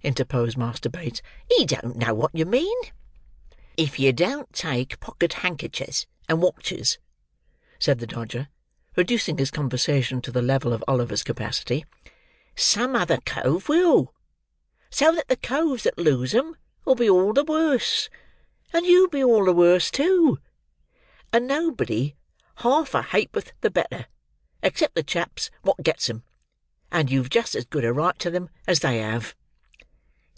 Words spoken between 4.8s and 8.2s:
pocket handkechers and watches," said the